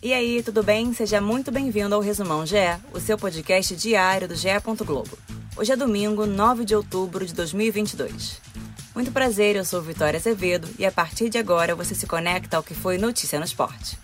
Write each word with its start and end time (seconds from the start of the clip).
E 0.00 0.12
aí, 0.12 0.44
tudo 0.44 0.62
bem? 0.62 0.92
Seja 0.92 1.20
muito 1.20 1.50
bem-vindo 1.50 1.92
ao 1.92 2.00
Resumão 2.00 2.46
GE, 2.46 2.54
o 2.92 3.00
seu 3.00 3.18
podcast 3.18 3.74
diário 3.74 4.28
do 4.28 4.36
GE. 4.36 4.48
Globo. 4.86 5.18
Hoje 5.56 5.72
é 5.72 5.76
domingo, 5.76 6.24
9 6.24 6.64
de 6.64 6.72
outubro 6.72 7.26
de 7.26 7.34
2022. 7.34 8.40
Muito 8.94 9.10
prazer, 9.10 9.56
eu 9.56 9.64
sou 9.64 9.82
Vitória 9.82 10.16
Azevedo 10.16 10.68
e 10.78 10.86
a 10.86 10.92
partir 10.92 11.28
de 11.28 11.36
agora 11.36 11.74
você 11.74 11.96
se 11.96 12.06
conecta 12.06 12.56
ao 12.56 12.62
que 12.62 12.74
foi 12.74 12.96
notícia 12.96 13.40
no 13.40 13.44
esporte. 13.44 13.98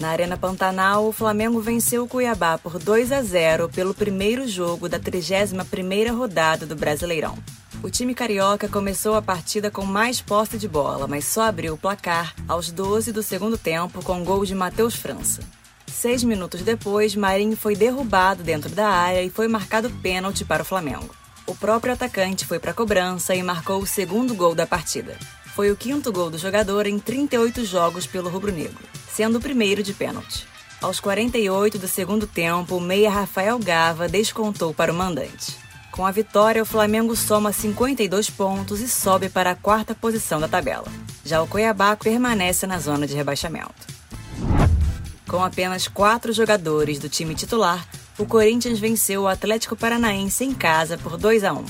Na 0.00 0.08
Arena 0.08 0.36
Pantanal, 0.36 1.06
o 1.06 1.12
Flamengo 1.12 1.60
venceu 1.60 2.02
o 2.02 2.08
Cuiabá 2.08 2.58
por 2.58 2.76
2 2.76 3.12
a 3.12 3.22
0 3.22 3.68
pelo 3.68 3.94
primeiro 3.94 4.48
jogo 4.48 4.88
da 4.88 4.98
31ª 4.98 6.12
rodada 6.12 6.66
do 6.66 6.74
Brasileirão. 6.74 7.38
O 7.80 7.88
time 7.88 8.12
carioca 8.12 8.68
começou 8.68 9.14
a 9.14 9.22
partida 9.22 9.70
com 9.70 9.84
mais 9.84 10.20
posse 10.20 10.58
de 10.58 10.66
bola, 10.66 11.06
mas 11.06 11.24
só 11.24 11.42
abriu 11.42 11.74
o 11.74 11.78
placar 11.78 12.34
aos 12.48 12.72
12 12.72 13.12
do 13.12 13.22
segundo 13.22 13.56
tempo 13.56 14.02
com 14.02 14.24
gol 14.24 14.44
de 14.44 14.52
Matheus 14.52 14.96
França. 14.96 15.42
Seis 15.86 16.24
minutos 16.24 16.62
depois, 16.62 17.14
Marinho 17.14 17.56
foi 17.56 17.76
derrubado 17.76 18.42
dentro 18.42 18.68
da 18.68 18.88
área 18.88 19.22
e 19.22 19.30
foi 19.30 19.46
marcado 19.46 19.90
pênalti 20.02 20.44
para 20.44 20.62
o 20.62 20.66
Flamengo. 20.66 21.14
O 21.46 21.54
próprio 21.54 21.92
atacante 21.92 22.44
foi 22.44 22.58
para 22.58 22.72
a 22.72 22.74
cobrança 22.74 23.32
e 23.34 23.42
marcou 23.44 23.80
o 23.80 23.86
segundo 23.86 24.34
gol 24.34 24.56
da 24.56 24.66
partida. 24.66 25.16
Foi 25.54 25.70
o 25.70 25.76
quinto 25.76 26.12
gol 26.12 26.30
do 26.30 26.38
jogador 26.38 26.84
em 26.86 26.98
38 26.98 27.64
jogos 27.64 28.08
pelo 28.08 28.28
rubro-negro, 28.28 28.84
sendo 29.12 29.38
o 29.38 29.40
primeiro 29.40 29.84
de 29.84 29.94
pênalti. 29.94 30.46
Aos 30.82 30.98
48 30.98 31.78
do 31.78 31.86
segundo 31.86 32.26
tempo, 32.26 32.76
o 32.76 32.80
meia 32.80 33.10
Rafael 33.10 33.58
Gava 33.58 34.08
descontou 34.08 34.74
para 34.74 34.92
o 34.92 34.96
mandante. 34.96 35.67
Com 35.98 36.06
a 36.06 36.12
vitória, 36.12 36.62
o 36.62 36.64
Flamengo 36.64 37.16
soma 37.16 37.52
52 37.52 38.30
pontos 38.30 38.80
e 38.80 38.86
sobe 38.86 39.28
para 39.28 39.50
a 39.50 39.56
quarta 39.56 39.96
posição 39.96 40.38
da 40.38 40.46
tabela. 40.46 40.86
Já 41.24 41.42
o 41.42 41.48
Cuiabá 41.48 41.96
permanece 41.96 42.68
na 42.68 42.78
zona 42.78 43.04
de 43.04 43.16
rebaixamento. 43.16 43.74
Com 45.26 45.42
apenas 45.42 45.88
quatro 45.88 46.32
jogadores 46.32 47.00
do 47.00 47.08
time 47.08 47.34
titular, 47.34 47.84
o 48.16 48.24
Corinthians 48.24 48.78
venceu 48.78 49.22
o 49.22 49.26
Atlético 49.26 49.74
Paranaense 49.74 50.44
em 50.44 50.54
casa 50.54 50.96
por 50.96 51.16
2 51.16 51.42
a 51.42 51.52
1. 51.52 51.64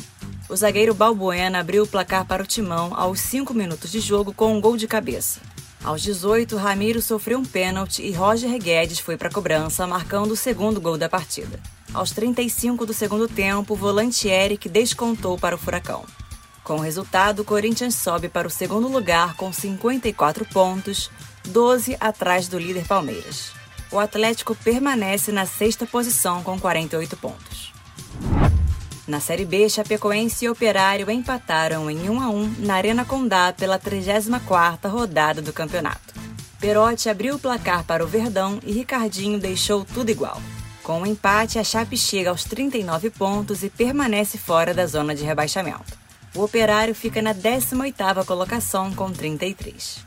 O 0.50 0.54
zagueiro 0.54 0.92
Balbuena 0.92 1.60
abriu 1.60 1.84
o 1.84 1.88
placar 1.88 2.26
para 2.26 2.42
o 2.42 2.46
Timão 2.46 2.92
aos 2.94 3.20
5 3.20 3.54
minutos 3.54 3.90
de 3.90 3.98
jogo 3.98 4.34
com 4.34 4.54
um 4.54 4.60
gol 4.60 4.76
de 4.76 4.86
cabeça. 4.86 5.40
Aos 5.82 6.02
18, 6.02 6.54
Ramiro 6.54 7.00
sofreu 7.00 7.38
um 7.38 7.46
pênalti 7.46 8.02
e 8.02 8.12
Roger 8.12 8.58
Guedes 8.58 8.98
foi 8.98 9.16
para 9.16 9.28
a 9.28 9.32
cobrança, 9.32 9.86
marcando 9.86 10.32
o 10.32 10.36
segundo 10.36 10.82
gol 10.82 10.98
da 10.98 11.08
partida. 11.08 11.58
Aos 11.94 12.10
35 12.10 12.84
do 12.84 12.92
segundo 12.92 13.26
tempo, 13.26 13.74
o 13.74 13.76
volante 13.76 14.28
Eric 14.28 14.68
descontou 14.68 15.38
para 15.38 15.54
o 15.54 15.58
Furacão. 15.58 16.04
Com 16.62 16.76
o 16.76 16.80
resultado, 16.80 17.40
o 17.40 17.44
Corinthians 17.44 17.94
sobe 17.94 18.28
para 18.28 18.46
o 18.46 18.50
segundo 18.50 18.88
lugar 18.88 19.34
com 19.36 19.50
54 19.50 20.44
pontos, 20.44 21.10
12 21.46 21.96
atrás 21.98 22.46
do 22.46 22.58
líder 22.58 22.86
Palmeiras. 22.86 23.52
O 23.90 23.98
Atlético 23.98 24.54
permanece 24.54 25.32
na 25.32 25.46
sexta 25.46 25.86
posição 25.86 26.42
com 26.42 26.60
48 26.60 27.16
pontos. 27.16 27.72
Na 29.06 29.18
Série 29.18 29.46
B, 29.46 29.66
Chapecoense 29.70 30.44
e 30.44 30.50
Operário 30.50 31.10
empataram 31.10 31.90
em 31.90 32.10
1 32.10 32.20
a 32.20 32.28
1 32.28 32.54
na 32.58 32.74
Arena 32.74 33.06
Condá 33.06 33.50
pela 33.54 33.78
34ª 33.78 34.90
rodada 34.90 35.40
do 35.40 35.54
campeonato. 35.54 36.12
Perotti 36.60 37.08
abriu 37.08 37.36
o 37.36 37.38
placar 37.38 37.84
para 37.84 38.04
o 38.04 38.06
Verdão 38.06 38.60
e 38.62 38.72
Ricardinho 38.72 39.38
deixou 39.38 39.86
tudo 39.86 40.10
igual. 40.10 40.38
Com 40.88 41.02
o 41.02 41.06
empate, 41.06 41.58
a 41.58 41.64
Chape 41.64 41.98
chega 41.98 42.30
aos 42.30 42.44
39 42.44 43.10
pontos 43.10 43.62
e 43.62 43.68
permanece 43.68 44.38
fora 44.38 44.72
da 44.72 44.86
zona 44.86 45.14
de 45.14 45.22
rebaixamento. 45.22 45.98
O 46.34 46.42
Operário 46.42 46.94
fica 46.94 47.20
na 47.20 47.34
18ª 47.34 48.24
colocação 48.24 48.94
com 48.94 49.12
33. 49.12 50.02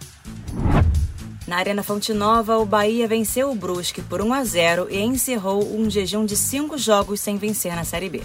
Na 1.45 1.57
Arena 1.57 1.83
Fonte 1.83 2.15
Nova, 2.15 2.57
o 2.57 2.65
Bahia 2.65 3.07
venceu 3.07 3.51
o 3.51 3.55
Brusque 3.55 4.01
por 4.01 4.23
1 4.23 4.33
a 4.33 4.43
0 4.43 4.87
e 4.89 4.99
encerrou 4.99 5.63
um 5.71 5.87
jejum 5.87 6.25
de 6.25 6.35
cinco 6.35 6.79
jogos 6.79 7.19
sem 7.19 7.37
vencer 7.37 7.75
na 7.75 7.83
Série 7.83 8.09
B. 8.09 8.23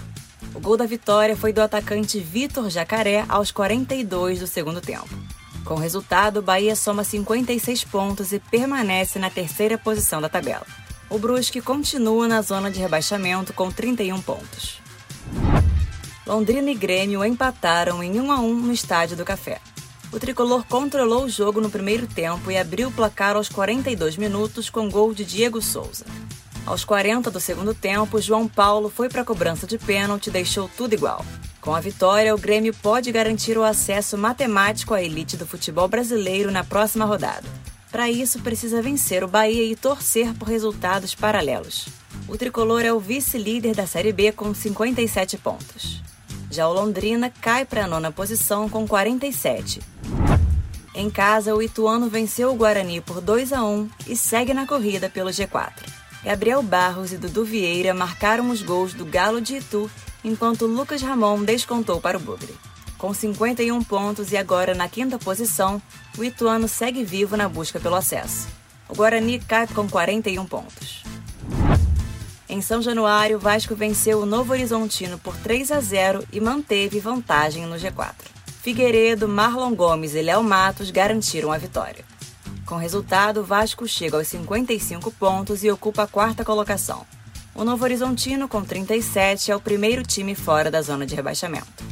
O 0.55 0.59
gol 0.59 0.79
da 0.79 0.87
vitória 0.87 1.37
foi 1.37 1.53
do 1.53 1.61
atacante 1.61 2.19
Vitor 2.19 2.71
Jacaré 2.71 3.27
aos 3.29 3.51
42 3.51 4.41
do 4.41 4.47
segundo 4.47 4.81
tempo. 4.81 5.11
Com 5.63 5.75
o 5.75 5.79
resultado, 5.79 6.39
o 6.39 6.43
Bahia 6.43 6.75
soma 6.75 7.05
56 7.05 7.85
pontos 7.85 8.33
e 8.33 8.39
permanece 8.39 9.19
na 9.19 9.29
terceira 9.29 9.77
posição 9.77 10.23
da 10.23 10.29
tabela. 10.31 10.86
O 11.09 11.19
Brusque 11.19 11.61
continua 11.61 12.27
na 12.27 12.43
zona 12.43 12.69
de 12.69 12.81
rebaixamento 12.81 13.53
com 13.53 13.71
31 13.71 14.21
pontos. 14.23 14.81
Londrina 16.27 16.69
e 16.71 16.75
Grêmio 16.75 17.25
empataram 17.25 18.03
em 18.03 18.21
1 18.21 18.33
a 18.33 18.41
1 18.41 18.55
no 18.55 18.73
Estádio 18.73 19.17
do 19.17 19.25
Café. 19.25 19.61
O 20.13 20.19
tricolor 20.19 20.65
controlou 20.67 21.25
o 21.25 21.29
jogo 21.29 21.61
no 21.61 21.71
primeiro 21.71 22.09
tempo 22.09 22.51
e 22.51 22.59
abriu 22.59 22.89
o 22.89 22.93
placar 22.93 23.37
aos 23.37 23.49
42 23.49 24.17
minutos 24.17 24.69
com 24.69 24.91
gol 24.91 25.15
de 25.15 25.25
Diego 25.25 25.63
Souza. 25.63 26.05
Aos 26.65 26.85
40 26.85 27.31
do 27.31 27.39
segundo 27.39 27.73
tempo, 27.73 28.21
João 28.21 28.49
Paulo 28.49 28.91
foi 28.91 29.09
para 29.09 29.23
a 29.23 29.25
cobrança 29.25 29.65
de 29.65 29.79
pênalti 29.79 30.27
e 30.27 30.33
deixou 30.33 30.69
tudo 30.77 30.95
igual. 30.95 31.25
Com 31.61 31.73
a 31.73 31.81
vitória, 31.81 32.35
o 32.35 32.39
Grêmio 32.39 32.75
pode 32.75 33.13
garantir 33.13 33.57
o 33.57 33.63
acesso 33.63 34.19
matemático 34.19 34.93
à 34.93 35.01
elite 35.01 35.37
do 35.37 35.47
futebol 35.47 35.87
brasileiro 35.87 36.51
na 36.51 36.65
próxima 36.65 37.05
rodada. 37.05 37.56
Para 37.97 38.11
isso, 38.11 38.41
precisa 38.41 38.83
vencer 38.83 39.25
o 39.25 39.27
Bahia 39.27 39.65
e 39.65 39.75
torcer 39.75 40.35
por 40.35 40.47
resultados 40.49 41.15
paralelos. 41.15 41.89
O 42.29 42.37
tricolor 42.37 42.83
é 42.83 42.93
o 42.93 43.01
vice-líder 43.01 43.75
da 43.75 43.87
Série 43.87 44.13
B 44.13 44.33
com 44.33 44.53
57 44.53 45.39
pontos. 45.39 46.03
Já 46.51 46.69
o 46.69 46.75
Londrina 46.75 47.33
cai 47.41 47.65
para 47.65 47.85
a 47.85 47.87
nona 47.87 48.13
posição 48.13 48.69
com 48.69 48.87
47. 48.87 49.81
Em 50.95 51.09
casa, 51.09 51.55
o 51.55 51.63
Ituano 51.63 52.11
venceu 52.11 52.53
o 52.53 52.55
Guarani 52.55 53.01
por 53.01 53.23
2 53.23 53.55
a 53.55 53.65
1 53.65 53.89
e 54.07 54.15
segue 54.15 54.53
na 54.53 54.67
corrida 54.67 55.09
pelo 55.09 55.31
G4. 55.31 55.73
Gabriel 56.23 56.63
Barros 56.63 57.15
e 57.15 57.17
Dudu 57.17 57.47
Vieira 57.47 57.95
marcaram 57.95 58.51
os 58.51 58.61
gols 58.61 58.93
do 58.93 59.07
Galo 59.07 59.41
de 59.41 59.57
Itu, 59.57 59.91
enquanto 60.23 60.67
Lucas 60.67 61.01
Ramon 61.01 61.43
descontou 61.45 61.99
para 61.99 62.19
o 62.19 62.21
Bugre. 62.21 62.55
Com 62.99 63.13
51 63.13 63.83
pontos 63.85 64.33
e 64.33 64.37
agora 64.37 64.75
na 64.75 64.89
quinta 64.89 65.19
posição, 65.19 65.81
o 66.17 66.25
Ituano 66.25 66.67
segue 66.67 67.05
vivo 67.05 67.37
na 67.37 67.49
busca 67.49 67.79
pelo 67.79 67.95
acesso. 67.95 68.49
O 68.89 68.95
Guarani 68.95 69.39
cai 69.39 69.67
com 69.67 69.89
41 69.89 70.47
pontos. 70.47 71.03
Em 72.49 72.63
São 72.63 72.81
Januário, 72.81 73.37
o 73.37 73.41
Vasco 73.41 73.75
venceu 73.75 74.21
o 74.21 74.27
Novo 74.27 74.53
Horizontino 74.53 75.19
por 75.19 75.37
3 75.37 75.73
a 75.73 75.81
0 75.81 76.25
e 76.33 76.41
manteve 76.41 77.01
vantagem 77.01 77.67
no 77.67 77.77
G4. 77.77 78.15
Figueiredo, 78.63 79.29
Marlon 79.29 79.75
Gomes 79.75 80.15
e 80.15 80.23
Léo 80.23 80.43
Matos 80.43 80.91
garantiram 80.91 81.53
a 81.53 81.59
vitória. 81.59 82.05
Com 82.65 82.77
resultado, 82.77 83.41
o 83.41 83.45
Vasco 83.45 83.87
chega 83.87 84.17
aos 84.17 84.27
55 84.29 85.11
pontos 85.13 85.63
e 85.63 85.71
ocupa 85.71 86.05
a 86.05 86.07
quarta 86.07 86.45
colocação. 86.45 87.07
O 87.55 87.65
Novo 87.65 87.85
Horizontino, 87.85 88.49
com 88.49 88.65
37, 88.65 89.51
é 89.51 89.57
o 89.57 89.61
primeiro 89.61 90.03
time 90.03 90.35
fora 90.35 90.71
da 90.71 90.83
zona 90.83 91.07
de 91.07 91.15
rebaixamento. 91.15 91.86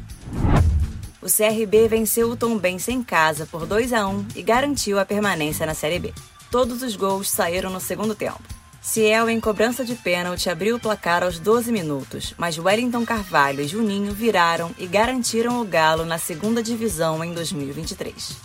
O 1.24 1.26
CRB 1.26 1.88
venceu 1.88 2.28
o 2.28 2.36
Tombense 2.36 2.92
em 2.92 3.02
casa 3.02 3.46
por 3.46 3.64
2 3.64 3.94
a 3.94 4.06
1 4.06 4.26
e 4.36 4.42
garantiu 4.42 4.98
a 4.98 5.06
permanência 5.06 5.64
na 5.64 5.72
Série 5.72 5.98
B. 5.98 6.12
Todos 6.50 6.82
os 6.82 6.96
gols 6.96 7.30
saíram 7.30 7.70
no 7.70 7.80
segundo 7.80 8.14
tempo. 8.14 8.42
Ciel, 8.82 9.30
em 9.30 9.40
cobrança 9.40 9.86
de 9.86 9.94
pênalti, 9.94 10.50
abriu 10.50 10.76
o 10.76 10.78
placar 10.78 11.22
aos 11.22 11.38
12 11.38 11.72
minutos, 11.72 12.34
mas 12.36 12.58
Wellington 12.58 13.06
Carvalho 13.06 13.62
e 13.62 13.66
Juninho 13.66 14.12
viraram 14.12 14.70
e 14.76 14.86
garantiram 14.86 15.62
o 15.62 15.64
Galo 15.64 16.04
na 16.04 16.18
segunda 16.18 16.62
divisão 16.62 17.24
em 17.24 17.32
2023. 17.32 18.36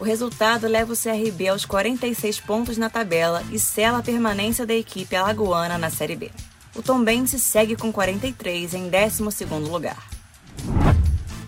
O 0.00 0.02
resultado 0.02 0.66
leva 0.66 0.94
o 0.94 0.96
CRB 0.96 1.48
aos 1.48 1.66
46 1.66 2.40
pontos 2.40 2.78
na 2.78 2.88
tabela 2.88 3.44
e 3.52 3.58
sela 3.58 3.98
a 3.98 4.02
permanência 4.02 4.64
da 4.64 4.72
equipe 4.72 5.14
alagoana 5.14 5.76
na 5.76 5.90
Série 5.90 6.16
B. 6.16 6.30
O 6.74 6.80
Tombense 6.80 7.38
segue 7.38 7.76
com 7.76 7.92
43 7.92 8.72
em 8.72 8.90
12º 8.90 9.68
lugar. 9.68 10.11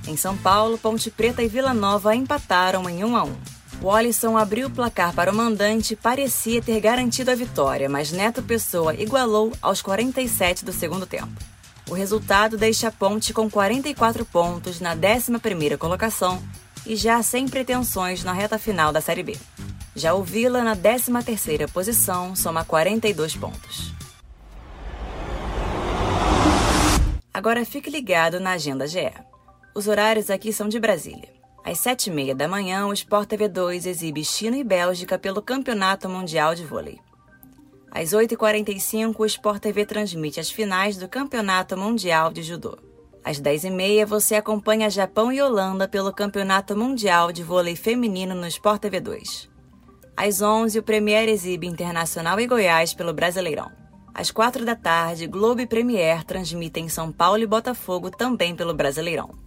Em 0.07 0.17
São 0.17 0.37
Paulo, 0.37 0.77
Ponte 0.77 1.11
Preta 1.11 1.43
e 1.43 1.49
Vila 1.49 1.73
Nova 1.73 2.15
empataram 2.15 2.89
em 2.89 3.05
1 3.05 3.17
a 3.17 3.25
1. 3.25 3.37
O 3.83 3.91
Alisson 3.91 4.37
abriu 4.37 4.69
o 4.69 4.71
placar 4.71 5.15
para 5.15 5.31
o 5.31 5.35
mandante 5.35 5.95
e 5.95 5.97
parecia 5.97 6.63
ter 6.63 6.81
garantido 6.81 7.31
a 7.31 7.35
vitória, 7.35 7.89
mas 7.89 8.13
Neto 8.13 8.43
Pessoa 8.43 8.95
igualou 8.95 9.53
aos 9.61 9.83
47 9.83 10.65
do 10.65 10.73
segundo 10.73 11.07
tempo. 11.07 11.33
O 11.89 11.95
resultado 11.95 12.57
deixa 12.57 12.89
a 12.89 12.93
Ponte 12.93 13.33
com 13.33 13.51
44 13.51 14.25
pontos 14.25 14.81
na 14.81 14.97
11ª 14.97 15.77
colocação 15.77 16.43
e 16.87 16.97
já 16.97 17.23
sem 17.23 17.47
pretensões 17.47 18.25
na 18.25 18.33
reta 18.33 18.59
final 18.59 18.93
da 18.93 19.01
Série 19.01 19.23
B. 19.23 19.37
Já 19.95 20.15
o 20.15 20.23
Vila, 20.23 20.63
na 20.63 20.77
13ª 20.77 21.71
posição, 21.71 22.35
soma 22.35 22.65
42 22.65 23.37
pontos. 23.37 23.93
Agora 27.33 27.65
fique 27.65 27.91
ligado 27.91 28.41
na 28.41 28.53
Agenda 28.53 28.87
GE. 28.87 29.13
Os 29.77 29.89
horários 29.89 30.31
aqui 30.31 30.53
são 30.53 30.69
de 30.69 30.79
Brasília. 30.79 31.29
Às 31.65 31.81
sete 31.81 32.07
e 32.07 32.13
meia 32.13 32.33
da 32.33 32.47
manhã, 32.47 32.87
o 32.87 32.93
Sport 32.93 33.29
TV 33.29 33.49
2 33.49 33.87
exibe 33.87 34.25
China 34.25 34.57
e 34.57 34.63
Bélgica 34.63 35.19
pelo 35.19 35.43
Campeonato 35.43 36.09
Mundial 36.09 36.55
de 36.55 36.65
Vôlei. 36.65 37.01
Às 37.91 38.11
8h45, 38.11 39.17
o 39.19 39.27
Sport 39.27 39.61
TV 39.61 39.85
transmite 39.85 40.39
as 40.39 40.49
finais 40.49 40.97
do 40.97 41.09
Campeonato 41.09 41.77
Mundial 41.77 42.33
de 42.33 42.45
Judô. 42.45 42.79
Às 43.25 43.41
10h30, 43.41 44.07
você 44.07 44.37
acompanha 44.37 44.89
Japão 44.89 45.33
e 45.33 45.43
Holanda 45.43 45.89
pelo 45.89 46.13
Campeonato 46.13 46.77
Mundial 46.77 47.33
de 47.33 47.43
Vôlei 47.43 47.75
Feminino 47.75 48.33
no 48.33 48.47
Sport 48.47 48.81
TV 48.81 49.01
2. 49.01 49.51
Às 50.17 50.41
11 50.41 50.79
o 50.79 50.85
Premier 50.85 51.29
exibe 51.29 51.67
Internacional 51.67 52.39
e 52.39 52.47
Goiás 52.47 52.95
pelo 52.95 53.13
Brasileirão. 53.13 53.73
Às 54.15 54.31
4 54.31 54.65
da 54.65 54.77
tarde, 54.77 55.27
Globo 55.27 55.63
e 55.63 55.67
Premier 55.67 56.23
transmitem 56.23 56.89
São 56.89 57.11
Paulo 57.11 57.43
e 57.43 57.47
Botafogo 57.47 58.09
também 58.09 58.55
pelo 58.55 58.73
Brasileirão. 58.73 59.44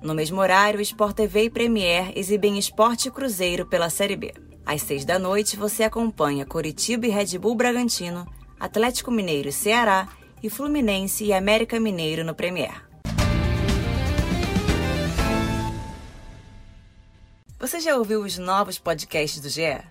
No 0.00 0.14
mesmo 0.14 0.40
horário, 0.40 0.80
Sport 0.80 1.16
TV 1.16 1.44
e 1.44 1.50
Premier 1.50 2.12
exibem 2.14 2.56
Esporte 2.56 3.10
Cruzeiro 3.10 3.66
pela 3.66 3.90
Série 3.90 4.14
B. 4.14 4.32
Às 4.64 4.82
6 4.82 5.04
da 5.04 5.18
noite, 5.18 5.56
você 5.56 5.82
acompanha 5.82 6.46
Coritiba 6.46 7.06
e 7.06 7.10
Red 7.10 7.36
Bull 7.36 7.56
Bragantino, 7.56 8.24
Atlético 8.60 9.10
Mineiro 9.10 9.48
e 9.48 9.52
Ceará 9.52 10.08
e 10.40 10.48
Fluminense 10.48 11.24
e 11.24 11.32
América 11.32 11.80
Mineiro 11.80 12.24
no 12.24 12.32
Premier. 12.32 12.86
Você 17.58 17.80
já 17.80 17.96
ouviu 17.96 18.22
os 18.22 18.38
novos 18.38 18.78
podcasts 18.78 19.40
do 19.40 19.48
GE? 19.48 19.82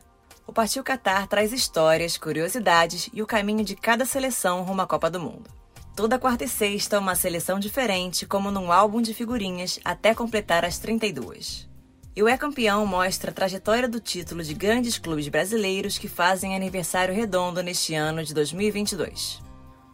O 0.48 0.54
Partiu 0.54 0.86
Qatar 0.86 1.28
traz 1.28 1.52
histórias, 1.52 2.16
curiosidades 2.16 3.10
e 3.12 3.22
o 3.22 3.28
caminho 3.28 3.66
de 3.66 3.76
cada 3.76 4.06
seleção 4.06 4.64
rumo 4.64 4.82
à 4.82 4.88
Copa 4.88 5.10
do 5.10 5.20
Mundo. 5.20 5.57
Toda 5.98 6.20
quarta 6.20 6.44
e 6.44 6.48
sexta, 6.48 7.00
uma 7.00 7.16
seleção 7.16 7.60
diferente, 7.60 8.24
como 8.28 8.52
num 8.52 8.72
álbum 8.72 9.02
de 9.02 9.16
figurinhas, 9.16 9.80
até 9.84 10.14
completar 10.14 10.64
as 10.64 10.78
32. 10.78 11.68
E 12.16 12.22
o 12.22 12.28
É 12.28 12.38
Campeão 12.38 12.86
mostra 12.86 13.32
a 13.32 13.34
trajetória 13.34 13.90
do 13.90 14.00
título 14.00 14.44
de 14.44 14.54
grandes 14.54 15.00
clubes 15.00 15.28
brasileiros 15.28 15.98
que 15.98 16.08
fazem 16.08 16.56
aniversário 16.56 17.16
redondo 17.16 17.64
neste 17.64 17.96
ano 17.96 18.24
de 18.24 18.32
2022. 18.32 19.42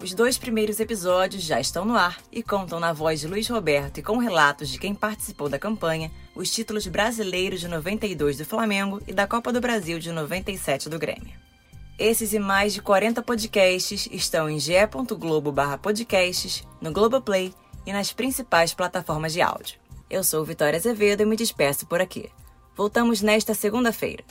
Os 0.02 0.14
dois 0.14 0.38
primeiros 0.38 0.82
episódios 0.82 1.42
já 1.42 1.62
estão 1.62 1.86
no 1.86 1.96
ar 1.96 2.18
e 2.30 2.44
contam 2.44 2.82
na 2.82 2.92
voz 2.92 3.22
de 3.22 3.28
Luiz 3.30 3.48
Roberto 3.48 4.00
e 4.00 4.04
com 4.04 4.18
relatos 4.18 4.68
de 4.68 4.80
quem 4.80 4.94
participou 4.94 5.48
da 5.48 5.58
campanha 5.58 6.12
os 6.36 6.52
títulos 6.52 6.86
brasileiros 6.86 7.62
de 7.62 7.70
92 7.70 8.40
do 8.40 8.46
Flamengo 8.46 9.02
e 9.08 9.14
da 9.14 9.26
Copa 9.26 9.54
do 9.54 9.62
Brasil 9.62 10.00
de 10.00 10.12
97 10.12 10.90
do 10.90 11.00
Grêmio. 11.00 11.53
Esses 11.98 12.34
e 12.34 12.40
mais 12.40 12.74
de 12.74 12.82
40 12.82 13.22
podcasts 13.22 14.10
estão 14.12 14.50
em 14.50 14.60
ge.globo/podcasts, 14.60 16.68
no 16.82 16.92
Globoplay 16.92 17.54
e 17.86 17.94
nas 17.94 18.12
principais 18.12 18.74
plataformas 18.74 19.32
de 19.34 19.42
áudio. 19.42 19.78
Eu 20.10 20.24
sou 20.24 20.44
Vitória 20.44 20.78
Azevedo 20.78 21.22
e 21.22 21.26
me 21.26 21.36
despeço 21.36 21.86
por 21.86 22.02
aqui. 22.02 22.32
Voltamos 22.76 23.22
nesta 23.22 23.54
segunda-feira. 23.54 24.24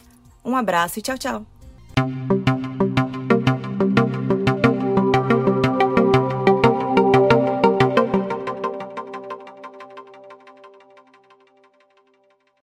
Um 0.44 0.56
abraço 0.56 0.98
e 0.98 1.02
tchau, 1.02 1.16
tchau! 1.16 1.46